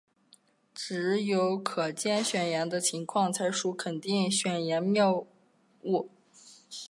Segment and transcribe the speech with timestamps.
[0.73, 5.27] 只有可兼选言的情况才属肯定选言谬
[5.83, 6.09] 误。